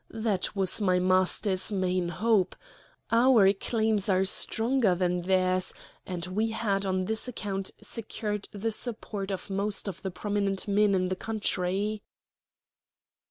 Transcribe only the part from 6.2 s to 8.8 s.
we had on this account secured the